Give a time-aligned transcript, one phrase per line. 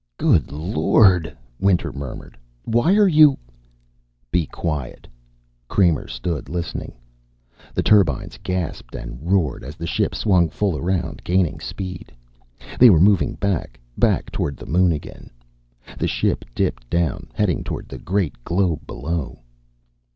[0.17, 2.35] "Good Lord," Winter murmured.
[2.63, 3.37] "Why are you"
[4.31, 5.07] "Be quiet."
[5.67, 6.93] Kramer stood, listening.
[7.75, 12.11] The turbines gasped and roared as the ship swung full around, gaining speed.
[12.79, 15.29] They were moving back, back toward the moon again.
[15.99, 19.37] The ship dipped down, heading toward the great globe below.